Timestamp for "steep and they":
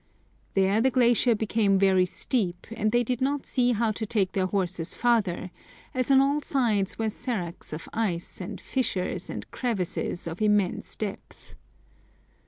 2.05-3.03